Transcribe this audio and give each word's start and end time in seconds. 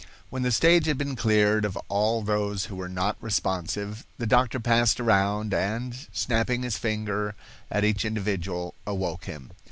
When 0.31 0.41
the 0.41 0.51
stage 0.51 0.87
had 0.87 0.97
been 0.97 1.15
cleared 1.15 1.63
of 1.63 1.77
all 1.87 2.23
those 2.23 2.65
who 2.65 2.75
were 2.75 2.89
not 2.89 3.17
responsive, 3.21 4.03
the 4.17 4.25
doctor 4.25 4.59
passed 4.59 4.99
around, 4.99 5.53
and, 5.53 5.95
snapping 6.11 6.63
his 6.63 6.75
finger 6.79 7.35
at 7.69 7.83
each 7.85 8.03
individual, 8.03 8.73
awoke 8.87 9.25
him. 9.25 9.51